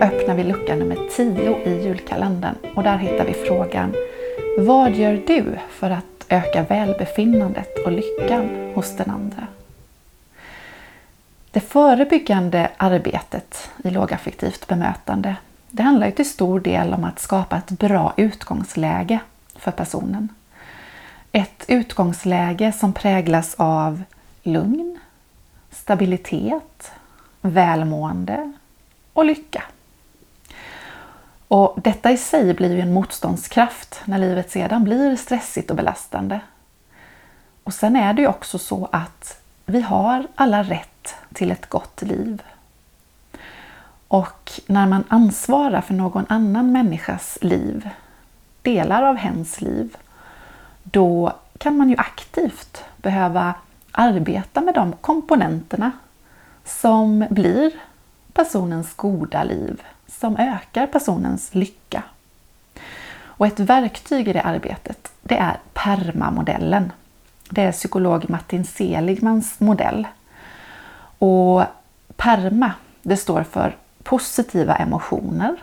[0.00, 3.94] Då öppnar vi lucka nummer 10 i julkalendern och där hittar vi frågan
[4.58, 9.46] Vad gör du för att öka välbefinnandet och lyckan hos den andra?
[11.50, 15.36] Det förebyggande arbetet i lågaffektivt bemötande
[15.70, 19.18] det handlar ju till stor del om att skapa ett bra utgångsläge
[19.56, 20.28] för personen.
[21.32, 24.02] Ett utgångsläge som präglas av
[24.42, 24.98] lugn,
[25.70, 26.92] stabilitet,
[27.40, 28.52] välmående
[29.12, 29.62] och lycka.
[31.50, 36.40] Och detta i sig blir ju en motståndskraft när livet sedan blir stressigt och belastande.
[37.64, 42.02] Och sen är det ju också så att vi har alla rätt till ett gott
[42.02, 42.42] liv.
[44.08, 47.88] Och när man ansvarar för någon annan människas liv,
[48.62, 49.96] delar av hens liv,
[50.82, 53.54] då kan man ju aktivt behöva
[53.90, 55.92] arbeta med de komponenterna
[56.64, 57.72] som blir
[58.32, 62.02] personens goda liv, som ökar personens lycka.
[63.22, 66.92] Och ett verktyg i det arbetet, det är PERMA-modellen.
[67.50, 70.06] Det är psykolog Martin Seligmans modell.
[71.18, 71.62] Och
[72.16, 75.56] PERMA, det står för positiva emotioner.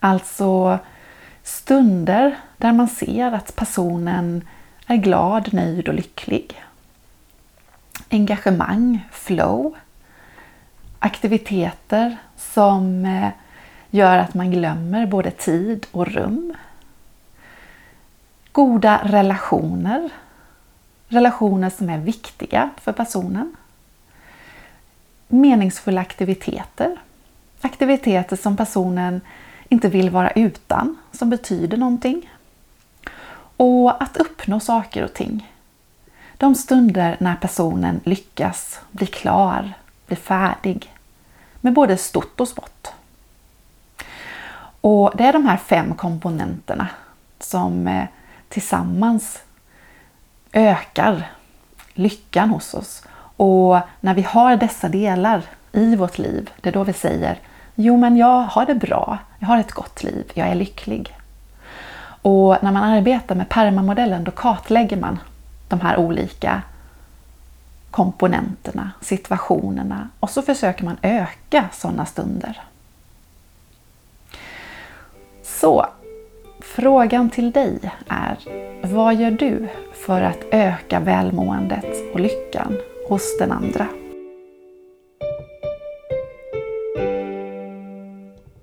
[0.00, 0.78] Alltså
[1.42, 4.48] stunder där man ser att personen
[4.86, 6.62] är glad, nöjd och lycklig.
[8.10, 9.74] Engagemang, flow.
[11.04, 13.28] Aktiviteter som eh,
[13.90, 16.54] gör att man glömmer både tid och rum.
[18.52, 20.10] Goda relationer.
[21.08, 23.56] Relationer som är viktiga för personen.
[25.28, 26.96] Meningsfulla aktiviteter.
[27.60, 29.20] Aktiviteter som personen
[29.68, 32.30] inte vill vara utan, som betyder någonting.
[33.56, 35.52] Och att uppnå saker och ting.
[36.36, 39.72] De stunder när personen lyckas bli klar,
[40.12, 40.92] bli färdig
[41.60, 42.92] med både stort och smått.
[44.80, 46.88] Och det är de här fem komponenterna
[47.40, 48.04] som eh,
[48.48, 49.42] tillsammans
[50.52, 51.30] ökar
[51.94, 53.04] lyckan hos oss.
[53.36, 57.38] Och när vi har dessa delar i vårt liv, det är då vi säger
[57.74, 59.18] Jo, men jag har det bra.
[59.38, 60.30] Jag har ett gott liv.
[60.34, 61.16] Jag är lycklig.
[62.22, 65.18] Och när man arbetar med permamodellen då kartlägger man
[65.68, 66.62] de här olika
[67.92, 72.60] komponenterna, situationerna och så försöker man öka sådana stunder.
[75.42, 75.86] Så
[76.60, 78.38] frågan till dig är
[78.82, 79.68] Vad gör du
[80.06, 82.76] för att öka välmåendet och lyckan
[83.08, 84.01] hos den andra?